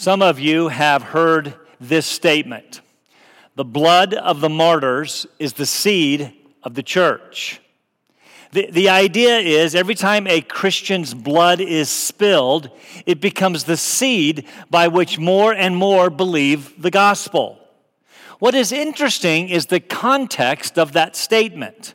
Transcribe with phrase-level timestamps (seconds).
[0.00, 2.80] Some of you have heard this statement
[3.54, 7.60] The blood of the martyrs is the seed of the church.
[8.52, 12.70] The, the idea is every time a Christian's blood is spilled,
[13.04, 17.58] it becomes the seed by which more and more believe the gospel.
[18.38, 21.92] What is interesting is the context of that statement.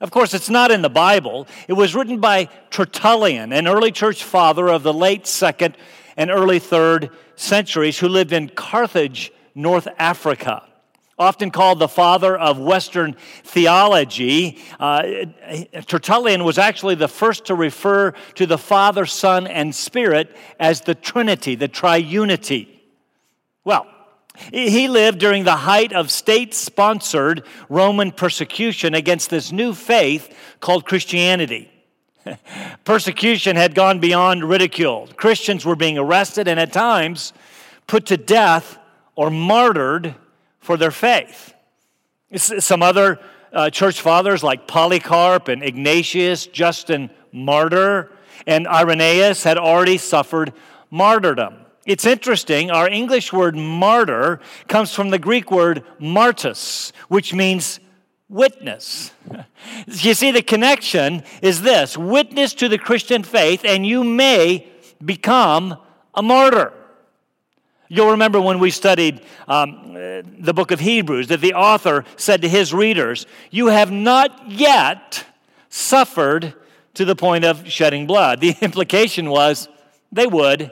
[0.00, 1.48] Of course, it's not in the Bible.
[1.66, 5.76] It was written by Tertullian, an early church father of the late second
[6.16, 7.10] and early third
[7.40, 10.62] centuries who lived in Carthage, North Africa.
[11.18, 13.14] Often called the father of Western
[13.44, 15.02] theology, uh,
[15.86, 20.94] Tertullian was actually the first to refer to the Father, Son, and Spirit as the
[20.94, 22.68] Trinity, the triunity.
[23.64, 23.86] Well,
[24.52, 30.86] he lived during the height of state sponsored Roman persecution against this new faith called
[30.86, 31.70] Christianity.
[32.84, 35.08] Persecution had gone beyond ridicule.
[35.16, 37.32] Christians were being arrested and at times
[37.86, 38.78] put to death
[39.16, 40.14] or martyred
[40.60, 41.54] for their faith.
[42.34, 43.18] Some other
[43.52, 48.10] uh, church fathers like Polycarp and Ignatius, Justin Martyr,
[48.46, 50.52] and Irenaeus had already suffered
[50.90, 51.56] martyrdom.
[51.86, 57.80] It's interesting, our English word martyr comes from the Greek word martus, which means
[58.30, 59.12] witness.
[59.86, 64.66] You see, the connection is this witness to the Christian faith, and you may
[65.04, 65.76] become
[66.14, 66.72] a martyr.
[67.88, 72.48] You'll remember when we studied um, the book of Hebrews that the author said to
[72.48, 75.24] his readers, You have not yet
[75.68, 76.54] suffered
[76.94, 78.40] to the point of shedding blood.
[78.40, 79.68] The implication was
[80.12, 80.70] they would.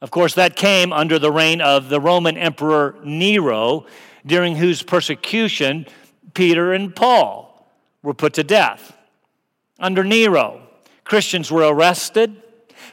[0.00, 3.86] Of course, that came under the reign of the Roman Emperor Nero,
[4.24, 5.86] during whose persecution
[6.34, 7.66] Peter and Paul
[8.02, 8.96] were put to death.
[9.78, 10.62] Under Nero,
[11.04, 12.42] Christians were arrested.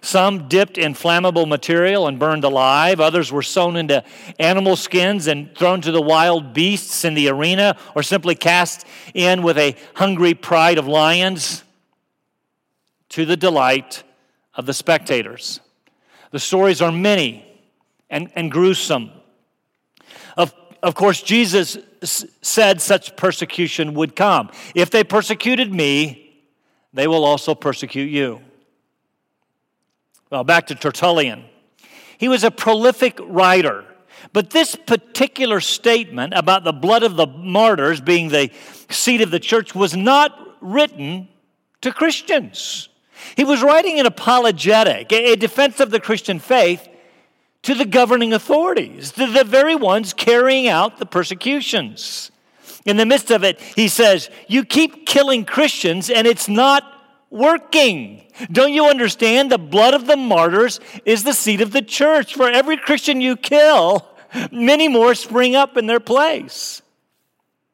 [0.01, 2.99] Some dipped in flammable material and burned alive.
[2.99, 4.03] Others were sewn into
[4.39, 9.41] animal skins and thrown to the wild beasts in the arena, or simply cast in
[9.41, 11.63] with a hungry pride of lions
[13.09, 14.03] to the delight
[14.53, 15.59] of the spectators.
[16.31, 17.45] The stories are many
[18.09, 19.11] and, and gruesome.
[20.37, 20.53] Of,
[20.85, 24.51] of course, Jesus said such persecution would come.
[24.75, 26.45] If they persecuted me,
[26.93, 28.39] they will also persecute you.
[30.29, 31.45] Well, back to Tertullian.
[32.19, 33.83] He was a prolific writer,
[34.31, 38.51] but this particular statement about the blood of the martyrs being the
[38.91, 41.27] seat of the church was not written
[41.81, 42.89] to Christians.
[43.35, 46.87] He was writing an apologetic, a defense of the Christian faith
[47.65, 52.31] to the governing authorities, to the very ones carrying out the persecutions.
[52.85, 56.83] In the midst of it, he says, You keep killing Christians and it's not
[57.31, 58.23] working.
[58.51, 59.51] Don't you understand?
[59.51, 62.35] The blood of the martyrs is the seed of the church.
[62.35, 64.07] For every Christian you kill,
[64.51, 66.83] many more spring up in their place.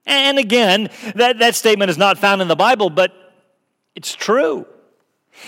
[0.05, 3.11] And again, that, that statement is not found in the Bible, but
[3.93, 4.65] it's true.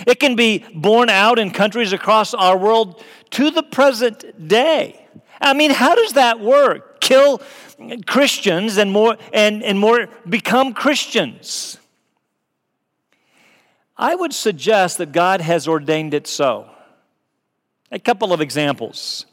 [0.07, 5.07] It can be borne out in countries across our world to the present day.
[5.41, 7.01] I mean, how does that work?
[7.01, 7.41] Kill
[8.05, 11.77] Christians and more and, and more become Christians.
[13.97, 16.69] I would suggest that God has ordained it so.
[17.91, 19.25] A couple of examples.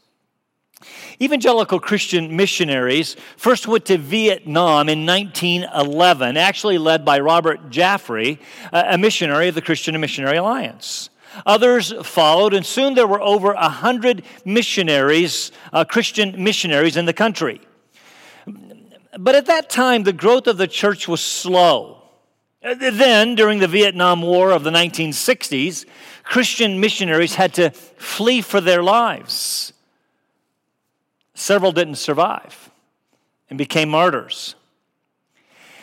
[1.21, 8.39] Evangelical Christian missionaries first went to Vietnam in 1911, actually led by Robert Jaffray,
[8.73, 11.11] a missionary of the Christian and Missionary Alliance.
[11.45, 17.13] Others followed, and soon there were over a hundred missionaries, uh, Christian missionaries in the
[17.13, 17.61] country.
[19.17, 22.01] But at that time, the growth of the church was slow.
[22.63, 25.85] Then, during the Vietnam War of the 1960s,
[26.23, 29.73] Christian missionaries had to flee for their lives.
[31.41, 32.69] Several didn't survive
[33.49, 34.53] and became martyrs.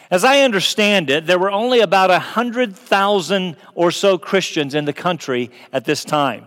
[0.08, 5.50] As I understand it, there were only about 100,000 or so Christians in the country
[5.72, 6.46] at this time.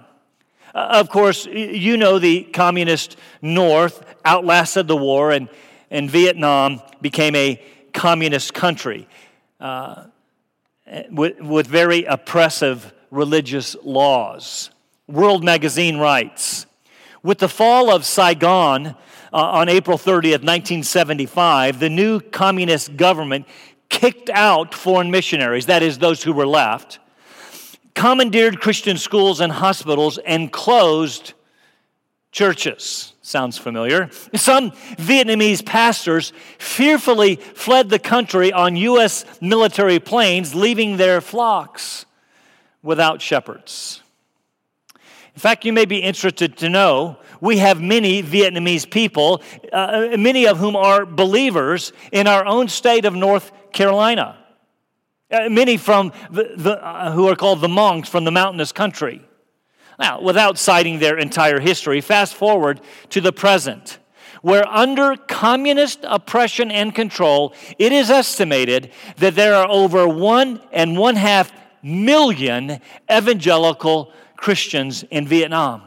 [0.73, 5.49] Uh, of course, you know the communist North outlasted the war, and,
[5.89, 7.61] and Vietnam became a
[7.93, 9.09] communist country
[9.59, 10.05] uh,
[11.09, 14.69] with, with very oppressive religious laws.
[15.09, 16.65] World Magazine writes
[17.23, 18.95] with the fall of Saigon uh,
[19.31, 23.45] on April 30th, 1975, the new communist government
[23.89, 26.99] kicked out foreign missionaries, that is, those who were left,
[27.93, 31.33] commandeered Christian schools and hospitals, and closed
[32.31, 33.13] churches.
[33.21, 34.09] Sounds familiar.
[34.35, 39.25] Some Vietnamese pastors fearfully fled the country on U.S.
[39.41, 42.05] military planes, leaving their flocks
[42.81, 44.00] without shepherds.
[45.35, 49.41] In fact, you may be interested to know we have many Vietnamese people,
[49.71, 54.37] uh, many of whom are believers in our own state of North Carolina.
[55.31, 59.21] Uh, many from the, the uh, who are called the Hmongs from the mountainous country.
[59.97, 62.81] Now, without citing their entire history, fast forward
[63.11, 63.99] to the present,
[64.41, 70.97] where under communist oppression and control, it is estimated that there are over one and
[70.97, 75.83] one half million evangelical Christians in Vietnam.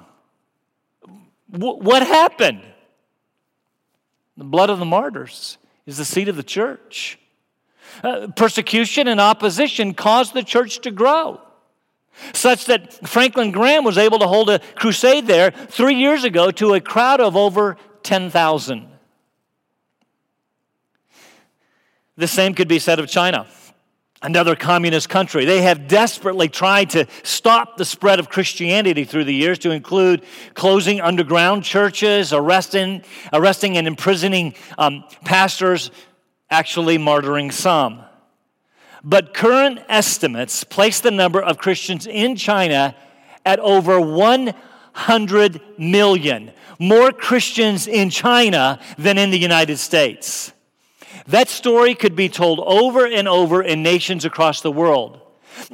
[1.50, 2.62] W- what happened?
[4.36, 7.18] The blood of the martyrs is the seed of the church.
[8.04, 11.40] Uh, persecution and opposition caused the church to grow,
[12.32, 16.74] such that Franklin Graham was able to hold a crusade there three years ago to
[16.74, 18.86] a crowd of over 10,000.
[22.16, 23.48] The same could be said of China
[24.24, 25.44] another communist country.
[25.44, 30.24] They have desperately tried to stop the spread of Christianity through the years to include
[30.54, 35.90] closing underground churches, arresting, arresting and imprisoning um, pastors,
[36.50, 38.00] actually martyring some.
[39.04, 42.96] But current estimates place the number of Christians in China
[43.44, 46.50] at over 100 million.
[46.78, 50.53] More Christians in China than in the United States.
[51.26, 55.20] That story could be told over and over in nations across the world.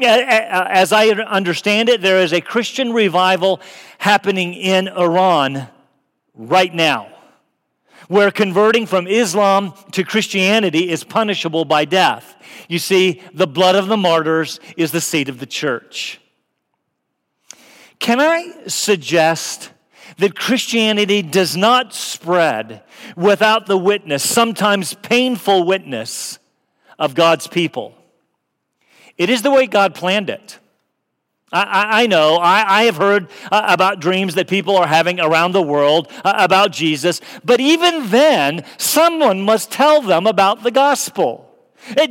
[0.00, 3.60] As I understand it, there is a Christian revival
[3.98, 5.68] happening in Iran
[6.34, 7.08] right now,
[8.08, 12.36] where converting from Islam to Christianity is punishable by death.
[12.68, 16.20] You see, the blood of the martyrs is the seed of the church.
[17.98, 19.70] Can I suggest
[20.20, 22.82] that Christianity does not spread
[23.16, 26.38] without the witness, sometimes painful witness,
[27.00, 27.94] of God's people.
[29.16, 30.58] It is the way God planned it.
[31.52, 35.50] I, I, know, I, I, have heard uh, about dreams that people are having around
[35.50, 41.49] the world uh, about Jesus, but even then, someone must tell them about the gospel.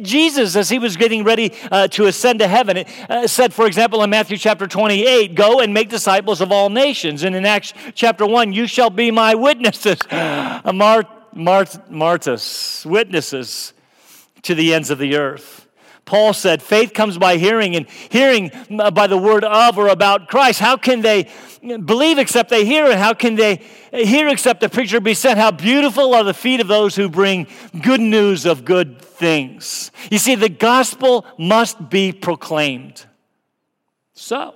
[0.01, 4.03] Jesus, as he was getting ready uh, to ascend to heaven, uh, said, for example,
[4.03, 7.23] in Matthew chapter 28, Go and make disciples of all nations.
[7.23, 13.73] And in Acts chapter 1, You shall be my witnesses, Mart, Mart, Martus, witnesses
[14.43, 15.67] to the ends of the earth.
[16.05, 20.59] Paul said, faith comes by hearing, and hearing by the word of or about Christ.
[20.59, 21.29] How can they
[21.61, 22.85] believe except they hear?
[22.85, 23.61] And how can they
[23.91, 25.39] hear except the preacher be sent?
[25.39, 27.47] How beautiful are the feet of those who bring
[27.81, 29.91] good news of good things.
[30.09, 33.05] You see, the gospel must be proclaimed.
[34.13, 34.55] So,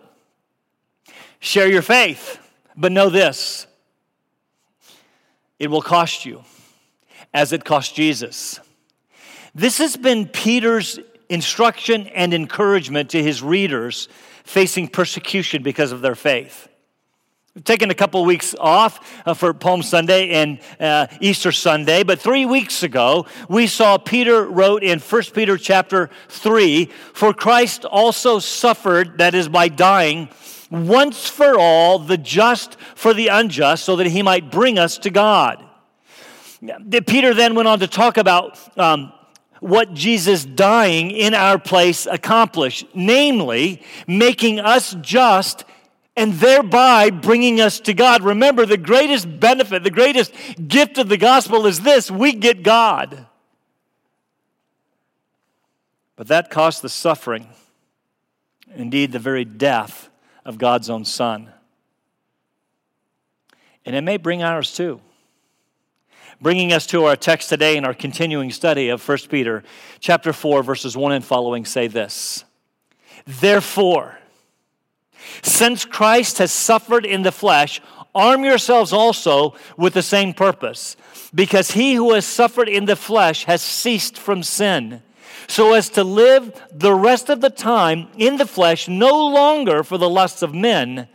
[1.39, 2.39] share your faith,
[2.75, 3.67] but know this
[5.59, 6.43] it will cost you,
[7.33, 8.59] as it cost Jesus.
[9.53, 10.99] This has been Peter's
[11.29, 14.07] instruction and encouragement to his readers
[14.43, 16.67] facing persecution because of their faith.
[17.61, 22.19] Taken a couple of weeks off uh, for Palm Sunday and uh, Easter Sunday, but
[22.19, 28.39] three weeks ago we saw Peter wrote in 1 Peter chapter 3 For Christ also
[28.39, 30.29] suffered, that is, by dying,
[30.71, 35.11] once for all, the just for the unjust, so that he might bring us to
[35.11, 35.63] God.
[37.05, 39.13] Peter then went on to talk about um,
[39.59, 45.65] what Jesus dying in our place accomplished, namely, making us just
[46.15, 48.23] and thereby bringing us to God.
[48.23, 50.33] Remember, the greatest benefit, the greatest
[50.67, 53.25] gift of the gospel is this we get God.
[56.15, 57.47] But that costs the suffering,
[58.75, 60.09] indeed, the very death
[60.45, 61.49] of God's own Son.
[63.85, 65.01] And it may bring ours too.
[66.39, 69.63] Bringing us to our text today in our continuing study of 1 Peter
[69.99, 72.43] chapter 4 verses 1 and following say this.
[73.25, 74.17] Therefore,
[75.41, 77.81] since Christ has suffered in the flesh,
[78.13, 80.95] arm yourselves also with the same purpose,
[81.33, 85.01] because he who has suffered in the flesh has ceased from sin,
[85.47, 89.97] so as to live the rest of the time in the flesh no longer for
[89.97, 91.07] the lusts of men,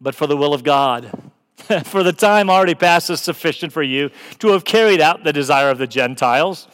[0.00, 1.10] but for the will of God.
[1.84, 5.70] for the time already past is sufficient for you to have carried out the desire
[5.70, 6.68] of the Gentiles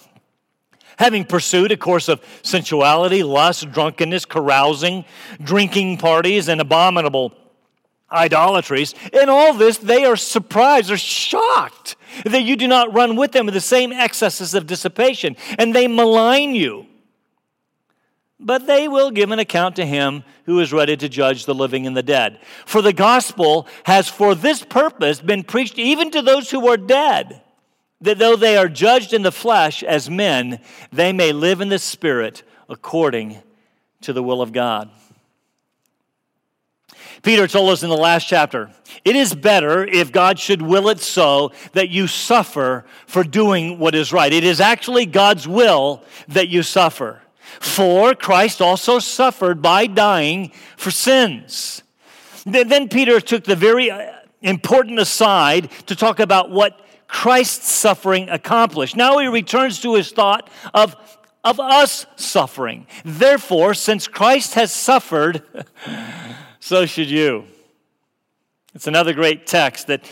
[0.98, 5.04] having pursued a course of sensuality, lust, drunkenness, carousing,
[5.42, 7.32] drinking parties, and abominable
[8.10, 8.94] idolatries.
[9.12, 13.48] In all this, they are surprised or shocked that you do not run with them
[13.48, 16.86] in the same excesses of dissipation, and they malign you.
[18.38, 21.86] But they will give an account to him who is ready to judge the living
[21.86, 22.40] and the dead.
[22.66, 27.40] For the gospel has for this purpose been preached even to those who are dead
[28.02, 30.60] that though they are judged in the flesh as men,
[30.92, 33.42] they may live in the spirit according
[34.02, 34.90] to the will of God.
[37.22, 38.70] Peter told us in the last chapter
[39.04, 43.94] it is better if God should will it so that you suffer for doing what
[43.94, 44.32] is right.
[44.32, 47.22] It is actually God's will that you suffer.
[47.60, 51.82] For Christ also suffered by dying for sins.
[52.44, 56.80] Then Peter took the very uh, important aside to talk about what
[57.12, 58.96] Christ's suffering accomplished.
[58.96, 60.96] Now he returns to his thought of,
[61.44, 62.86] of us suffering.
[63.04, 65.42] Therefore, since Christ has suffered,
[66.60, 67.44] so should you.
[68.74, 70.10] It's another great text that,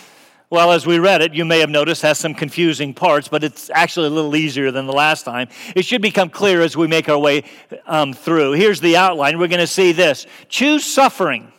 [0.51, 3.71] well, as we read it, you may have noticed has some confusing parts, but it's
[3.71, 5.49] actually a little easier than the last time.
[5.75, 7.45] It should become clear as we make our way
[7.87, 8.53] um, through.
[8.53, 9.39] Here's the outline.
[9.39, 11.51] We're going to see this choose suffering,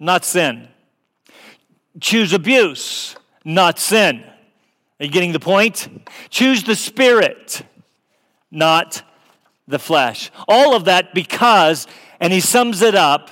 [0.00, 0.66] not sin.
[2.00, 4.24] Choose abuse, not sin.
[5.00, 5.88] Are you getting the point?
[6.30, 7.62] Choose the spirit,
[8.50, 9.02] not
[9.68, 10.30] the flesh.
[10.48, 11.86] All of that because,
[12.20, 13.30] and he sums it up,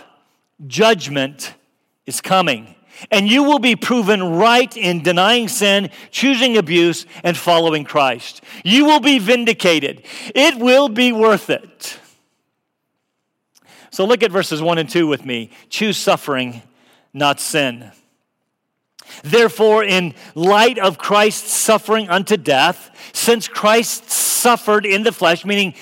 [0.66, 1.54] judgment
[2.06, 2.74] is coming.
[3.10, 8.42] And you will be proven right in denying sin, choosing abuse, and following Christ.
[8.64, 10.02] You will be vindicated.
[10.34, 11.98] It will be worth it.
[13.90, 15.50] So look at verses 1 and 2 with me.
[15.68, 16.62] Choose suffering,
[17.12, 17.90] not sin.
[19.22, 25.74] Therefore, in light of Christ's suffering unto death, since Christ suffered in the flesh, meaning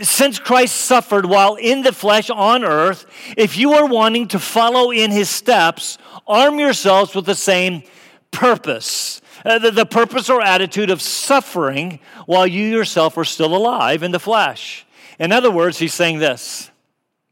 [0.00, 3.06] since Christ suffered while in the flesh on earth,
[3.36, 7.82] if you are wanting to follow in his steps, arm yourselves with the same
[8.30, 9.20] purpose.
[9.44, 14.10] Uh, the, the purpose or attitude of suffering while you yourself are still alive in
[14.10, 14.84] the flesh.
[15.18, 16.70] In other words, he's saying this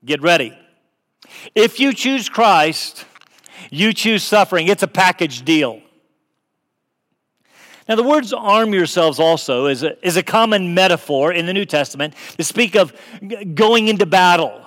[0.05, 0.57] get ready.
[1.55, 3.05] If you choose Christ,
[3.71, 4.69] you choose suffering.
[4.69, 5.81] It's a package deal.
[7.89, 11.67] Now, the words arm yourselves also is a, is a common metaphor in the New
[11.67, 12.93] Testament to speak of
[13.55, 14.65] going into battle.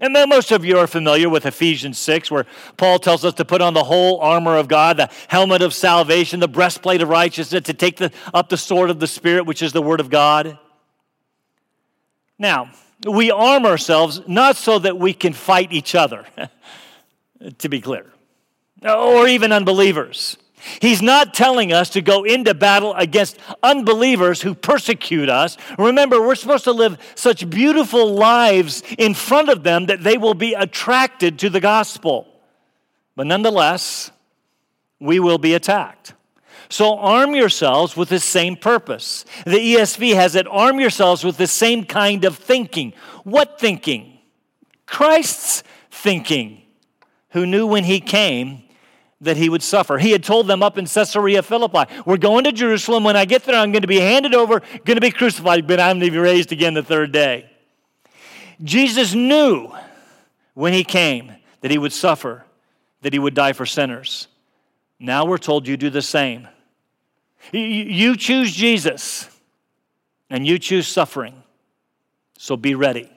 [0.00, 3.60] And most of you are familiar with Ephesians 6, where Paul tells us to put
[3.60, 7.74] on the whole armor of God, the helmet of salvation, the breastplate of righteousness, to
[7.74, 10.56] take the, up the sword of the Spirit, which is the Word of God.
[12.38, 12.70] Now,
[13.08, 16.26] we arm ourselves not so that we can fight each other,
[17.58, 18.06] to be clear,
[18.82, 20.36] or even unbelievers.
[20.80, 25.56] He's not telling us to go into battle against unbelievers who persecute us.
[25.78, 30.34] Remember, we're supposed to live such beautiful lives in front of them that they will
[30.34, 32.26] be attracted to the gospel.
[33.14, 34.10] But nonetheless,
[35.00, 36.14] we will be attacked.
[36.68, 39.24] So arm yourselves with the same purpose.
[39.44, 42.92] The ESV has it arm yourselves with the same kind of thinking.
[43.24, 44.18] What thinking?
[44.86, 46.62] Christ's thinking,
[47.30, 48.67] who knew when he came
[49.20, 49.98] that he would suffer.
[49.98, 53.04] He had told them up in Caesarea Philippi, We're going to Jerusalem.
[53.04, 55.80] When I get there, I'm going to be handed over, going to be crucified, but
[55.80, 57.50] I'm going to be raised again the third day.
[58.62, 59.72] Jesus knew
[60.54, 62.44] when he came that he would suffer,
[63.02, 64.28] that he would die for sinners.
[65.00, 66.48] Now we're told you do the same.
[67.52, 69.28] You choose Jesus,
[70.28, 71.42] and you choose suffering.
[72.36, 73.10] So be ready.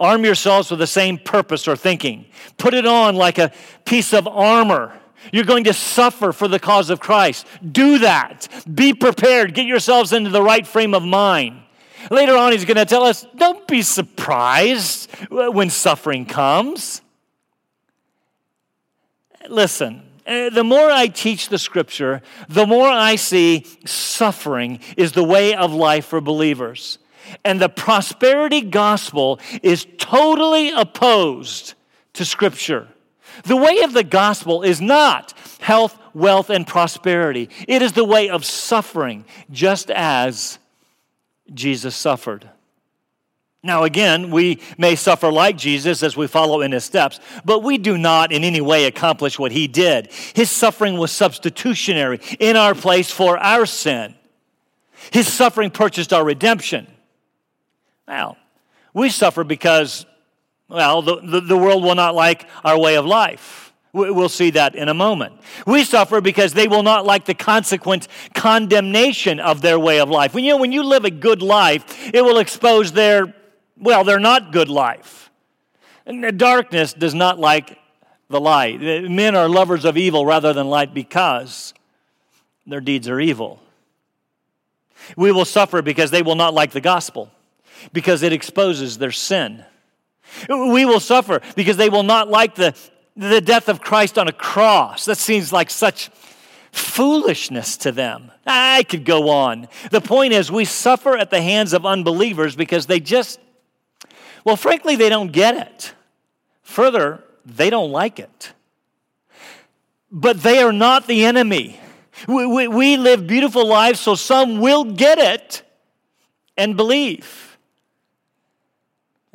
[0.00, 2.26] Arm yourselves with the same purpose or thinking.
[2.56, 3.52] Put it on like a
[3.84, 4.92] piece of armor.
[5.32, 7.46] You're going to suffer for the cause of Christ.
[7.72, 8.46] Do that.
[8.72, 9.54] Be prepared.
[9.54, 11.60] Get yourselves into the right frame of mind.
[12.10, 17.02] Later on, he's going to tell us don't be surprised when suffering comes.
[19.48, 25.24] Listen, eh, the more I teach the scripture, the more I see suffering is the
[25.24, 26.98] way of life for believers.
[27.44, 31.74] And the prosperity gospel is totally opposed
[32.14, 32.88] to Scripture.
[33.44, 38.28] The way of the gospel is not health, wealth, and prosperity, it is the way
[38.30, 40.58] of suffering, just as
[41.52, 42.48] Jesus suffered.
[43.62, 47.76] Now, again, we may suffer like Jesus as we follow in his steps, but we
[47.76, 50.12] do not in any way accomplish what he did.
[50.34, 54.14] His suffering was substitutionary in our place for our sin.
[55.12, 56.86] His suffering purchased our redemption.
[58.08, 58.38] Now,
[58.94, 60.06] we suffer because,
[60.68, 63.72] well, the, the, the world will not like our way of life.
[63.92, 65.40] We'll see that in a moment.
[65.66, 70.34] We suffer because they will not like the consequent condemnation of their way of life.
[70.34, 73.34] When you, know, when you live a good life, it will expose their,
[73.76, 75.30] well, they're not good life.
[76.06, 77.78] And darkness does not like
[78.28, 78.80] the light.
[78.80, 81.74] Men are lovers of evil rather than light because
[82.66, 83.60] their deeds are evil.
[85.16, 87.30] We will suffer because they will not like the gospel
[87.92, 89.64] because it exposes their sin.
[90.48, 92.74] We will suffer because they will not like the,
[93.16, 95.06] the death of Christ on a cross.
[95.06, 96.10] That seems like such
[96.72, 98.30] foolishness to them.
[98.46, 99.68] I could go on.
[99.90, 103.40] The point is, we suffer at the hands of unbelievers because they just,
[104.44, 105.94] well, frankly, they don't get it.
[106.62, 108.52] Further, they don't like it.
[110.10, 111.80] But they are not the enemy.
[112.26, 115.62] We, we, we live beautiful lives so some will get it
[116.56, 117.47] and believe.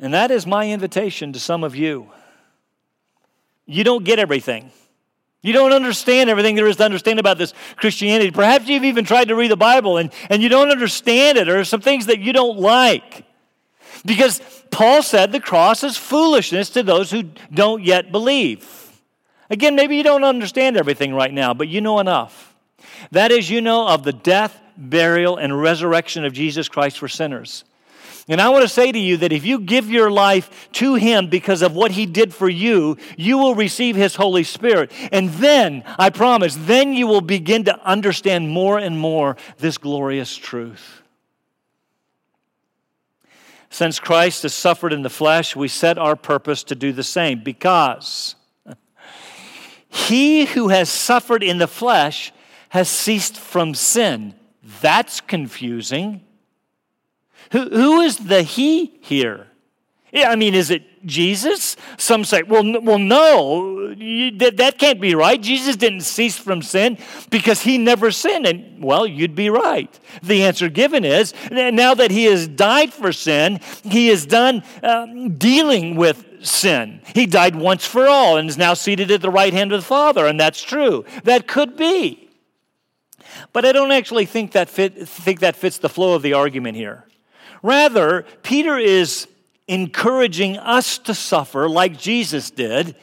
[0.04, 2.10] And that is my invitation to some of you.
[3.64, 4.70] You don't get everything.
[5.40, 8.30] You don't understand everything there is to understand about this Christianity.
[8.30, 11.64] Perhaps you've even tried to read the Bible and, and you don't understand it, or
[11.64, 13.24] some things that you don't like.
[14.04, 17.22] Because Paul said the cross is foolishness to those who
[17.54, 18.92] don't yet believe.
[19.48, 22.54] Again, maybe you don't understand everything right now, but you know enough.
[23.10, 27.64] That is, you know of the death, burial, and resurrection of Jesus Christ for sinners.
[28.26, 31.28] And I want to say to you that if you give your life to Him
[31.28, 34.90] because of what He did for you, you will receive His Holy Spirit.
[35.12, 40.34] And then, I promise, then you will begin to understand more and more this glorious
[40.34, 41.02] truth.
[43.68, 47.42] Since Christ has suffered in the flesh, we set our purpose to do the same
[47.42, 48.36] because
[49.88, 52.32] he who has suffered in the flesh
[52.70, 54.34] has ceased from sin.
[54.80, 56.23] That's confusing.
[57.54, 59.46] Who, who is the he here?
[60.12, 61.76] Yeah, I mean, is it Jesus?
[61.98, 65.40] Some say, well, n- well no, you, that, that can't be right.
[65.40, 66.98] Jesus didn't cease from sin
[67.30, 68.44] because he never sinned.
[68.44, 69.88] And, well, you'd be right.
[70.20, 75.36] The answer given is now that he has died for sin, he is done um,
[75.36, 77.02] dealing with sin.
[77.14, 79.86] He died once for all and is now seated at the right hand of the
[79.86, 81.04] Father, and that's true.
[81.22, 82.30] That could be.
[83.52, 86.76] But I don't actually think that, fit, think that fits the flow of the argument
[86.76, 87.04] here.
[87.64, 89.26] Rather, Peter is
[89.66, 92.94] encouraging us to suffer like Jesus did.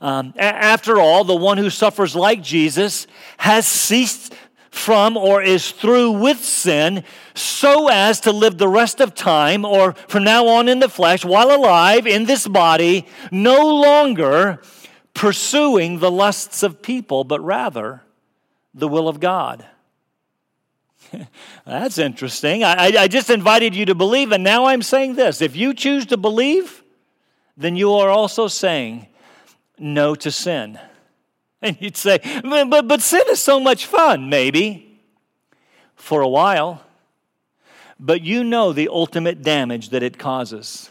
[0.00, 3.06] Um, after all, the one who suffers like Jesus
[3.36, 4.34] has ceased
[4.70, 7.04] from or is through with sin
[7.34, 11.22] so as to live the rest of time or from now on in the flesh
[11.22, 14.62] while alive in this body, no longer
[15.12, 18.00] pursuing the lusts of people, but rather
[18.72, 19.66] the will of God.
[21.66, 22.64] That's interesting.
[22.64, 25.40] I, I just invited you to believe, and now I'm saying this.
[25.40, 26.82] If you choose to believe,
[27.56, 29.06] then you are also saying
[29.78, 30.78] no to sin.
[31.62, 35.00] And you'd say, but, but sin is so much fun, maybe,
[35.96, 36.84] for a while.
[37.98, 40.90] But you know the ultimate damage that it causes.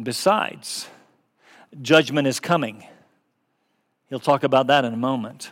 [0.00, 0.86] Besides,
[1.82, 2.86] judgment is coming.
[4.08, 5.50] He'll talk about that in a moment.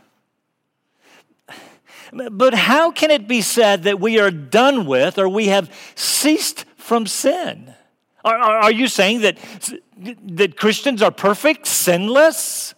[2.14, 6.64] But how can it be said that we are done with or we have ceased
[6.76, 7.74] from sin?
[8.24, 9.36] Are, are, are you saying that,
[10.22, 12.74] that Christians are perfect, sinless?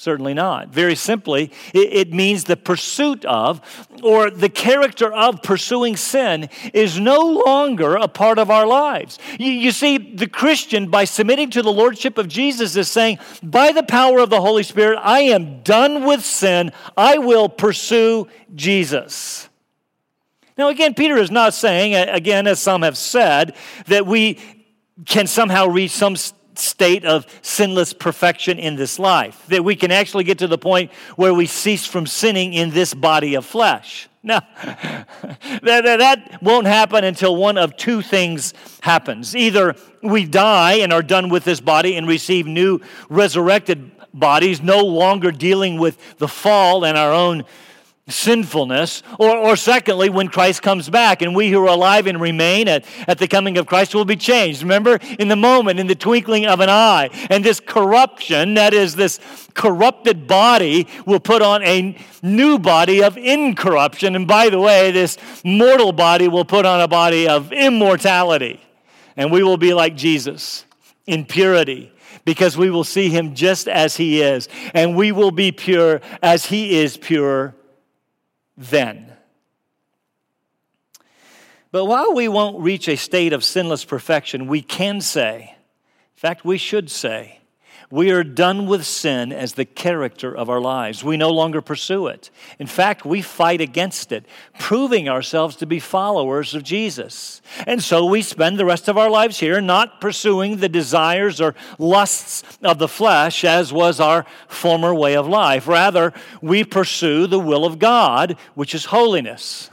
[0.00, 0.68] Certainly not.
[0.68, 3.60] Very simply, it, means the pursuit of
[4.00, 9.18] or the character of pursuing sin is no longer a part of our lives.
[9.40, 13.82] You, see, the Christian, by submitting to the Lordship of Jesus, is saying, by the
[13.82, 16.70] power of the Holy Spirit, I am done with sin.
[16.96, 19.48] I will pursue Jesus.
[20.56, 23.56] Now, again, Peter is not saying, again, as some have said,
[23.88, 24.38] that we
[25.06, 26.14] can somehow reach some
[26.58, 30.92] state of sinless perfection in this life, that we can actually get to the point
[31.16, 34.08] where we cease from sinning in this body of flesh.
[34.22, 39.34] Now, that, that won't happen until one of two things happens.
[39.36, 44.80] Either we die and are done with this body and receive new resurrected bodies, no
[44.80, 47.44] longer dealing with the fall and our own
[48.08, 49.02] sinfulness.
[49.18, 52.84] Or, or secondly, when Christ comes back and we who are alive and remain at,
[53.06, 54.62] at the coming of Christ will be changed.
[54.62, 57.10] Remember, in the moment, in the twinkling of an eye.
[57.30, 59.20] And this corruption, that is, this
[59.54, 64.16] corrupted body, will put on a new body of incorruption.
[64.16, 68.60] And by the way, this mortal body will put on a body of immortality.
[69.16, 70.64] And we will be like Jesus
[71.06, 71.92] in purity
[72.24, 76.44] because we will see him just as he is, and we will be pure as
[76.44, 77.54] he is pure
[78.58, 79.12] then.
[81.70, 86.44] But while we won't reach a state of sinless perfection, we can say, in fact,
[86.44, 87.37] we should say,
[87.90, 91.02] we are done with sin as the character of our lives.
[91.02, 92.30] We no longer pursue it.
[92.58, 94.26] In fact, we fight against it,
[94.58, 97.40] proving ourselves to be followers of Jesus.
[97.66, 101.54] And so we spend the rest of our lives here not pursuing the desires or
[101.78, 105.66] lusts of the flesh as was our former way of life.
[105.66, 109.70] Rather, we pursue the will of God, which is holiness.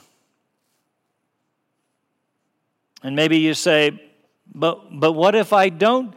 [3.03, 4.01] And maybe you say,
[4.53, 6.15] but, but what if I don't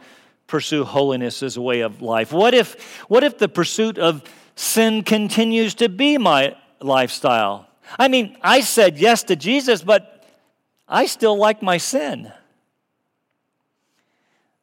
[0.49, 2.33] pursue holiness as a way of life?
[2.33, 4.23] What if, what if the pursuit of
[4.55, 7.67] sin continues to be my lifestyle?
[7.97, 10.25] I mean, I said yes to Jesus, but
[10.87, 12.33] I still like my sin.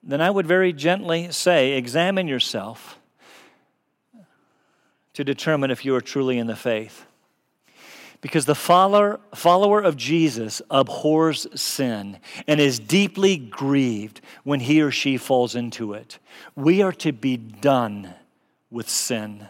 [0.02, 2.98] then I would very gently say, examine yourself
[5.14, 7.06] to determine if you are truly in the faith.
[8.20, 14.90] Because the follower, follower of Jesus abhors sin and is deeply grieved when he or
[14.90, 16.18] she falls into it.
[16.54, 18.14] We are to be done
[18.70, 19.46] with sin.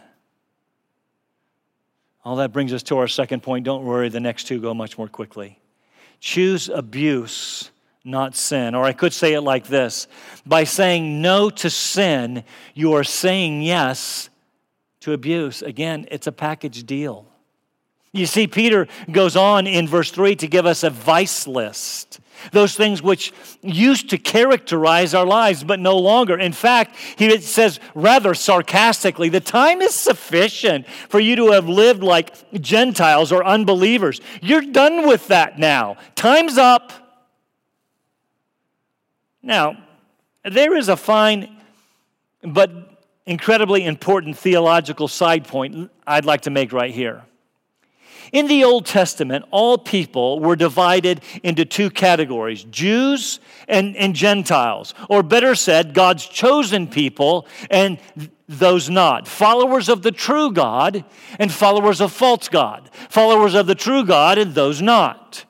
[2.25, 3.63] All that brings us to our second point.
[3.63, 5.59] Don't worry, the next two go much more quickly.
[6.19, 7.71] Choose abuse,
[8.03, 8.75] not sin.
[8.75, 10.07] Or I could say it like this
[10.45, 14.29] By saying no to sin, you are saying yes
[15.01, 15.61] to abuse.
[15.61, 17.27] Again, it's a package deal.
[18.17, 22.19] You see, Peter goes on in verse 3 to give us a vice list.
[22.51, 26.37] Those things which used to characterize our lives, but no longer.
[26.37, 32.03] In fact, he says rather sarcastically, the time is sufficient for you to have lived
[32.03, 34.21] like Gentiles or unbelievers.
[34.41, 35.97] You're done with that now.
[36.15, 36.93] Time's up.
[39.41, 39.77] Now,
[40.43, 41.57] there is a fine
[42.43, 42.71] but
[43.25, 47.23] incredibly important theological side point I'd like to make right here.
[48.31, 54.93] In the Old Testament, all people were divided into two categories Jews and, and Gentiles,
[55.09, 57.97] or better said, God's chosen people and
[58.47, 59.27] those not.
[59.27, 61.03] Followers of the true God
[61.37, 62.89] and followers of false God.
[63.09, 65.45] Followers of the true God and those not.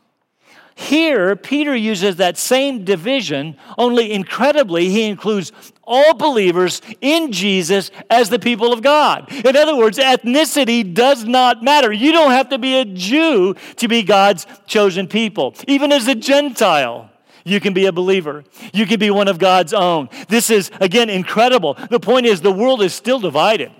[0.80, 5.52] Here, Peter uses that same division, only incredibly, he includes
[5.84, 9.32] all believers in Jesus as the people of God.
[9.32, 11.92] In other words, ethnicity does not matter.
[11.92, 16.14] You don't have to be a Jew to be God's chosen people, even as a
[16.14, 17.10] Gentile.
[17.44, 18.44] You can be a believer.
[18.72, 20.10] You can be one of God's own.
[20.28, 21.76] This is, again, incredible.
[21.90, 23.72] The point is, the world is still divided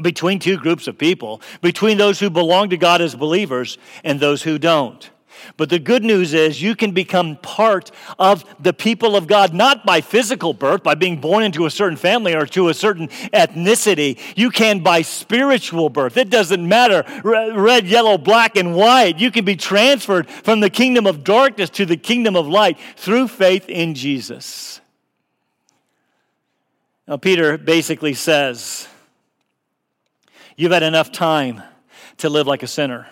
[0.00, 4.44] between two groups of people, between those who belong to God as believers and those
[4.44, 5.10] who don't.
[5.56, 9.84] But the good news is you can become part of the people of God, not
[9.84, 14.18] by physical birth, by being born into a certain family or to a certain ethnicity.
[14.36, 16.16] You can by spiritual birth.
[16.16, 19.18] It doesn't matter red, yellow, black, and white.
[19.18, 23.28] You can be transferred from the kingdom of darkness to the kingdom of light through
[23.28, 24.80] faith in Jesus.
[27.06, 28.86] Now, Peter basically says,
[30.56, 31.62] You've had enough time
[32.18, 33.06] to live like a sinner.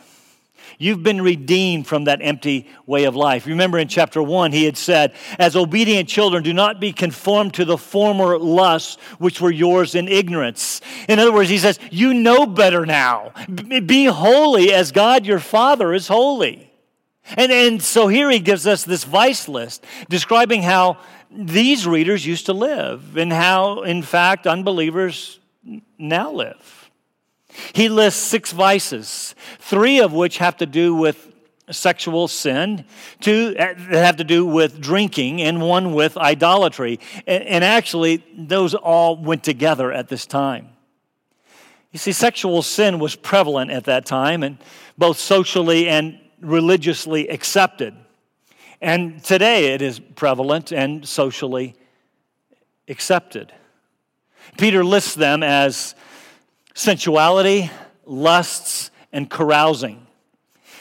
[0.79, 3.47] You've been redeemed from that empty way of life.
[3.47, 7.65] Remember in chapter 1, he had said, As obedient children, do not be conformed to
[7.65, 10.81] the former lusts which were yours in ignorance.
[11.09, 13.33] In other words, he says, You know better now.
[13.49, 16.71] Be holy as God your Father is holy.
[17.37, 20.99] And, and so here he gives us this vice list describing how
[21.31, 25.41] these readers used to live and how, in fact, unbelievers
[25.99, 26.76] now live.
[27.73, 31.33] He lists six vices, three of which have to do with
[31.71, 32.85] sexual sin,
[33.21, 37.01] two uh, that have to do with drinking, and one with idolatry.
[37.27, 40.69] And actually, those all went together at this time.
[41.93, 44.59] You see, sexual sin was prevalent at that time, and
[44.99, 47.95] both socially and religiously accepted.
[48.81, 51.75] And today it is prevalent and socially
[52.89, 53.53] accepted.
[54.59, 55.95] Peter lists them as
[56.77, 57.71] sensuality,
[58.05, 60.07] lusts, and carousing.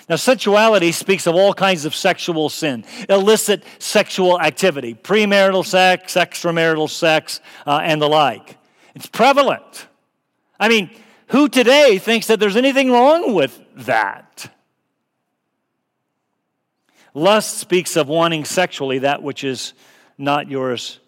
[0.07, 6.89] Now, sensuality speaks of all kinds of sexual sin, illicit sexual activity, premarital sex, extramarital
[6.89, 8.57] sex, uh, and the like.
[8.93, 9.87] It's prevalent.
[10.59, 10.91] I mean,
[11.27, 14.51] who today thinks that there's anything wrong with that?
[17.13, 19.73] Lust speaks of wanting sexually that which is
[20.17, 20.99] not yours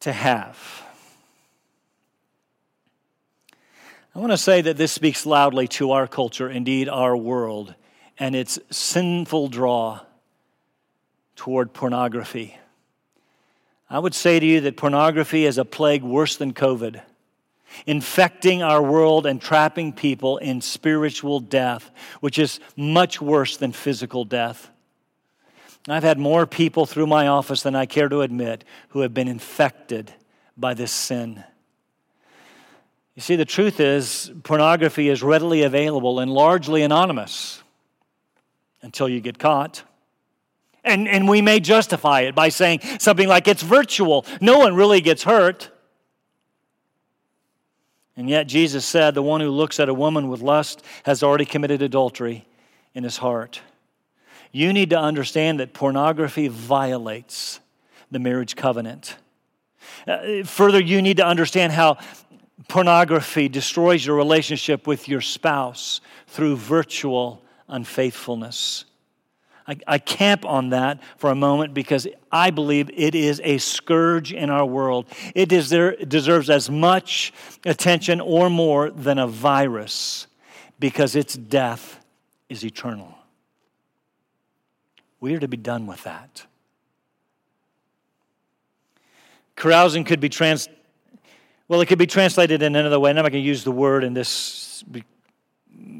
[0.00, 0.87] to have.
[4.18, 7.76] I want to say that this speaks loudly to our culture, indeed our world,
[8.18, 10.00] and its sinful draw
[11.36, 12.58] toward pornography.
[13.88, 17.00] I would say to you that pornography is a plague worse than COVID,
[17.86, 24.24] infecting our world and trapping people in spiritual death, which is much worse than physical
[24.24, 24.68] death.
[25.86, 29.28] I've had more people through my office than I care to admit who have been
[29.28, 30.12] infected
[30.56, 31.44] by this sin.
[33.18, 37.60] You see, the truth is, pornography is readily available and largely anonymous
[38.80, 39.82] until you get caught.
[40.84, 45.00] And, and we may justify it by saying something like it's virtual, no one really
[45.00, 45.68] gets hurt.
[48.16, 51.44] And yet, Jesus said, The one who looks at a woman with lust has already
[51.44, 52.46] committed adultery
[52.94, 53.62] in his heart.
[54.52, 57.58] You need to understand that pornography violates
[58.12, 59.16] the marriage covenant.
[60.06, 61.98] Uh, further, you need to understand how
[62.66, 68.84] Pornography destroys your relationship with your spouse through virtual unfaithfulness.
[69.68, 74.32] I, I, camp on that for a moment because I believe it is a scourge
[74.32, 75.06] in our world.
[75.34, 77.34] It deserves as much
[77.66, 80.26] attention or more than a virus
[80.80, 82.02] because its death
[82.48, 83.14] is eternal.
[85.20, 86.46] We are to be done with that.
[89.54, 90.68] Carousing could be trans
[91.68, 93.10] well, it could be translated in another way.
[93.10, 94.82] I'm not going to use the word in this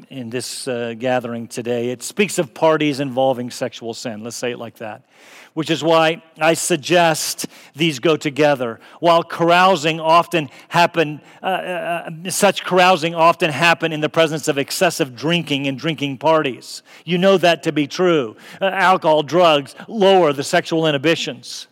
[0.09, 1.89] in this uh, gathering today.
[1.89, 4.23] It speaks of parties involving sexual sin.
[4.23, 5.05] Let's say it like that.
[5.53, 8.79] Which is why I suggest these go together.
[8.99, 15.15] While carousing often happen, uh, uh, such carousing often happen in the presence of excessive
[15.15, 16.81] drinking and drinking parties.
[17.05, 18.35] You know that to be true.
[18.59, 21.67] Uh, alcohol, drugs lower the sexual inhibitions.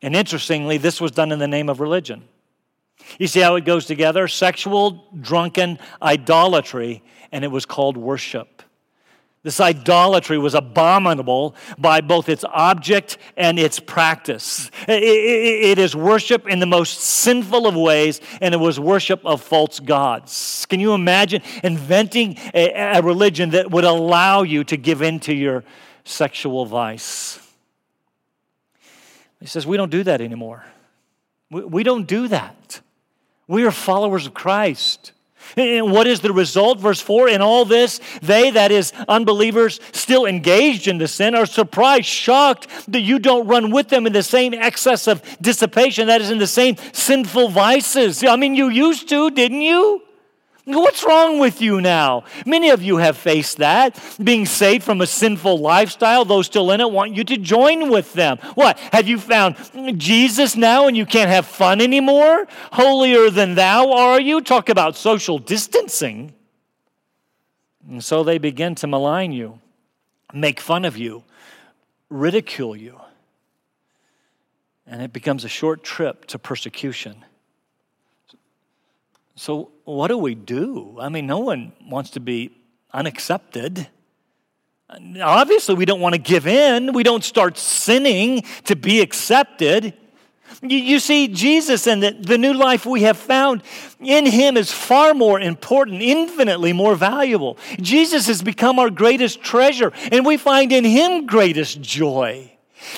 [0.00, 2.24] And interestingly, this was done in the name of religion.
[3.18, 4.28] You see how it goes together?
[4.28, 8.62] Sexual, drunken idolatry, and it was called worship.
[9.42, 14.70] This idolatry was abominable by both its object and its practice.
[14.86, 19.80] it is worship in the most sinful of ways, and it was worship of false
[19.80, 20.64] gods.
[20.68, 25.64] Can you imagine inventing a, religion that would allow you to give in to your
[26.04, 27.40] sexual vice?
[29.40, 30.64] He says, We don't do that anymore.
[31.50, 32.80] We don't do that.
[33.52, 35.12] We are followers of Christ.
[35.58, 36.80] And what is the result?
[36.80, 41.44] Verse 4 In all this, they, that is, unbelievers, still engaged in the sin, are
[41.44, 46.22] surprised, shocked that you don't run with them in the same excess of dissipation, that
[46.22, 48.24] is, in the same sinful vices.
[48.24, 50.00] I mean, you used to, didn't you?
[50.64, 52.22] What's wrong with you now?
[52.46, 53.98] Many of you have faced that.
[54.22, 58.12] Being saved from a sinful lifestyle, those still in it want you to join with
[58.12, 58.38] them.
[58.54, 58.78] What?
[58.92, 59.56] Have you found
[59.98, 62.46] Jesus now and you can't have fun anymore?
[62.72, 64.40] Holier than thou are you?
[64.40, 66.32] Talk about social distancing.
[67.88, 69.58] And so they begin to malign you,
[70.32, 71.24] make fun of you,
[72.08, 73.00] ridicule you.
[74.86, 77.24] And it becomes a short trip to persecution.
[79.34, 80.98] So, what do we do?
[81.00, 82.56] I mean, no one wants to be
[82.92, 83.88] unaccepted.
[85.20, 86.92] Obviously, we don't want to give in.
[86.92, 89.94] We don't start sinning to be accepted.
[90.60, 93.62] You, you see, Jesus and the, the new life we have found
[94.00, 97.56] in Him is far more important, infinitely more valuable.
[97.80, 102.51] Jesus has become our greatest treasure, and we find in Him greatest joy.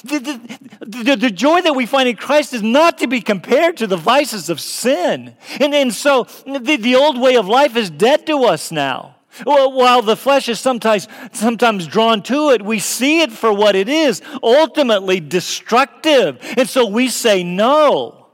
[0.04, 3.76] The, the, the, the, joy that we find in Christ is not to be compared
[3.78, 5.36] to the vices of sin.
[5.60, 9.16] And, and so the, the old way of life is dead to us now.
[9.44, 13.74] Well, while the flesh is sometimes, sometimes drawn to it, we see it for what
[13.74, 16.38] it is ultimately destructive.
[16.56, 18.28] And so we say no.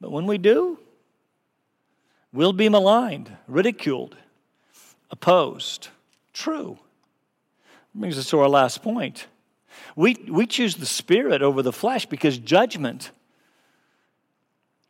[0.00, 0.78] But when we do,
[2.32, 4.16] we'll be maligned, ridiculed,
[5.10, 5.88] opposed.
[6.32, 6.78] True.
[7.94, 9.26] Brings us to our last point.
[9.98, 13.10] We, we choose the spirit over the flesh because judgment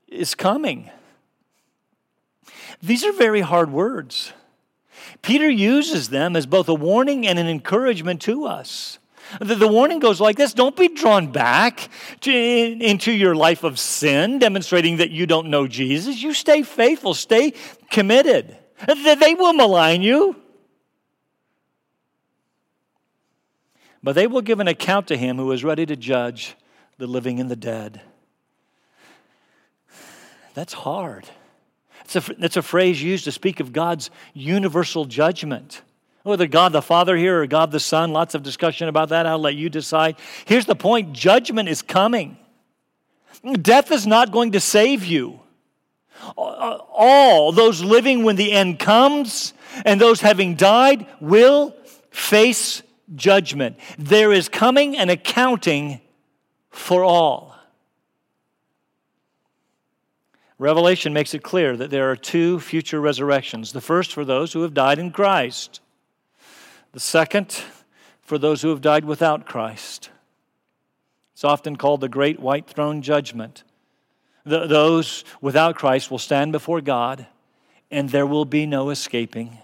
[0.07, 0.91] is coming.
[2.83, 4.35] These are very hard words.
[5.23, 8.99] Peter uses them as both a warning and an encouragement to us.
[9.41, 11.89] The, the warning goes like this Don't be drawn back
[12.21, 16.23] to, into your life of sin, demonstrating that you don't know Jesus.
[16.23, 17.55] You stay faithful, stay
[17.91, 18.59] committed.
[18.87, 20.37] They will malign you.
[24.03, 26.55] But they will give an account to him who is ready to judge
[26.99, 28.01] the living and the dead.
[30.55, 31.25] That's hard.
[32.05, 35.83] It's a, that's a phrase used to speak of God's universal judgment.
[36.23, 39.27] Whether God the Father here or God the Son, lots of discussion about that.
[39.27, 40.17] I'll let you decide.
[40.45, 42.37] Here's the point judgment is coming.
[43.63, 45.41] Death is not going to save you.
[46.37, 51.75] All those living when the end comes and those having died will
[52.11, 52.83] face
[53.15, 53.79] judgment.
[53.99, 56.01] There is coming an accounting
[56.71, 57.57] for all.
[60.59, 64.63] Revelation makes it clear that there are two future resurrections the first for those who
[64.63, 65.81] have died in Christ,
[66.93, 67.63] the second
[68.21, 70.11] for those who have died without Christ.
[71.33, 73.63] It's often called the Great White Throne Judgment.
[74.45, 77.29] The, those without Christ will stand before God,
[77.91, 79.59] and there will be no escaping.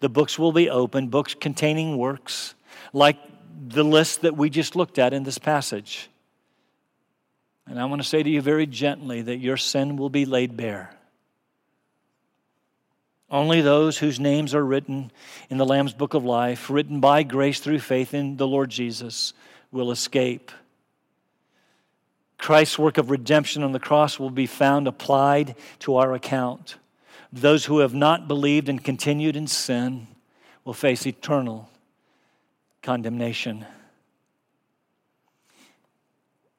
[0.00, 2.55] The books will be open, books containing works
[2.92, 3.18] like
[3.68, 6.08] the list that we just looked at in this passage.
[7.66, 10.56] And I want to say to you very gently that your sin will be laid
[10.56, 10.92] bare.
[13.28, 15.10] Only those whose names are written
[15.50, 19.32] in the Lamb's Book of Life, written by grace through faith in the Lord Jesus,
[19.72, 20.52] will escape.
[22.38, 26.76] Christ's work of redemption on the cross will be found applied to our account.
[27.32, 30.06] Those who have not believed and continued in sin
[30.64, 31.68] will face eternal
[32.86, 33.66] condemnation.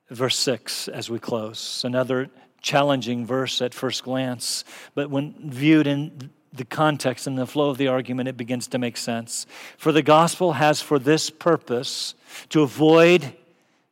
[0.10, 2.30] Verse 6 as we close, another
[2.62, 7.78] challenging verse at first glance, but when viewed in the context and the flow of
[7.78, 9.46] the argument, it begins to make sense.
[9.78, 12.14] For the gospel has for this purpose
[12.50, 13.34] to avoid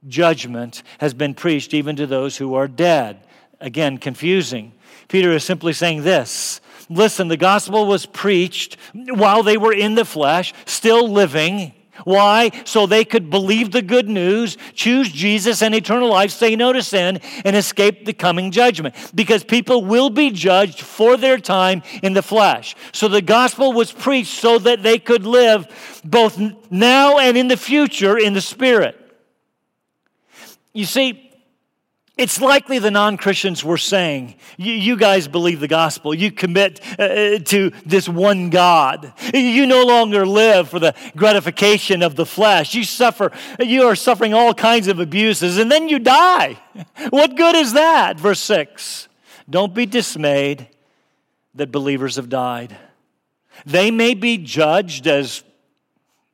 [0.05, 3.25] judgment, has been preached even to those who are dead.
[3.61, 4.73] Again, confusing.
[5.07, 10.03] Peter is simply saying this Listen, the gospel was preached while they were in the
[10.03, 11.71] flesh, still living.
[12.03, 12.51] Why?
[12.65, 16.83] So they could believe the good news, choose Jesus and eternal life, say no to
[16.83, 18.95] sin, and escape the coming judgment.
[19.15, 22.75] Because people will be judged for their time in the flesh.
[22.91, 25.67] So the gospel was preached so that they could live
[26.03, 29.01] both now and in the future in the spirit.
[30.73, 31.24] You see,
[32.17, 36.13] it's likely the non Christians were saying, You guys believe the gospel.
[36.13, 39.13] You commit uh, uh, to this one God.
[39.33, 42.73] You no longer live for the gratification of the flesh.
[42.73, 46.57] You suffer, you are suffering all kinds of abuses, and then you die.
[47.09, 48.19] What good is that?
[48.19, 49.07] Verse 6
[49.49, 50.67] Don't be dismayed
[51.53, 52.77] that believers have died.
[53.65, 55.43] They may be judged as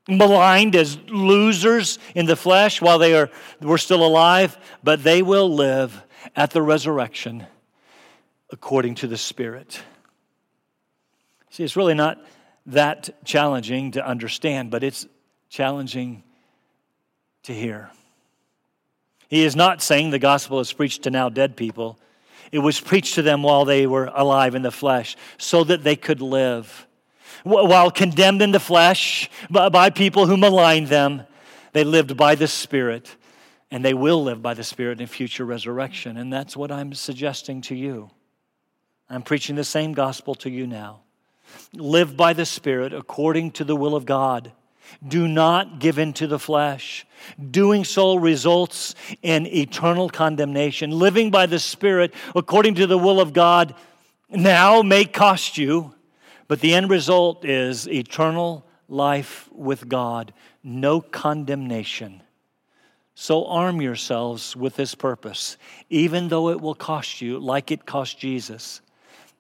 [0.08, 3.30] maligned as losers in the flesh while they are
[3.62, 6.04] were still alive, but they will live
[6.36, 7.46] at the resurrection
[8.50, 9.82] according to the Spirit.
[11.50, 12.18] See, it's really not
[12.68, 15.08] that challenging to understand, but it's
[15.50, 16.24] challenging
[17.44, 17.90] to hear.
[19.28, 21.98] He is not saying the gospel is preached to now dead people.
[22.52, 25.96] It was preached to them while they were alive in the flesh so that they
[25.96, 26.88] could live
[27.44, 31.24] while condemned in the flesh by people who maligned them,
[31.74, 33.16] they lived by the Spirit,
[33.70, 36.18] and they will live by the Spirit in future resurrection.
[36.18, 38.12] And that's what I'm suggesting to you.
[39.10, 41.02] I'm preaching the same gospel to you now.
[41.74, 44.52] Live by the Spirit according to the will of God.
[45.06, 47.06] Do not give in to the flesh.
[47.50, 50.92] Doing so results in eternal condemnation.
[50.92, 53.74] Living by the Spirit according to the will of God
[54.30, 55.94] now may cost you
[56.52, 62.22] but the end result is eternal life with God, no condemnation.
[63.16, 65.56] So arm yourselves with this purpose,
[65.90, 68.82] even though it will cost you like it cost Jesus.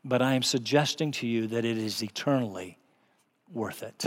[0.05, 2.77] But I am suggesting to you that it is eternally
[3.51, 4.05] worth it.